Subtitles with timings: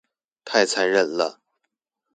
[0.43, 1.39] 太殘忍了